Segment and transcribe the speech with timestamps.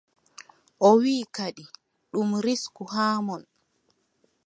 [0.87, 1.63] O wiʼi kadi
[2.11, 3.43] ɗum risku haa mon.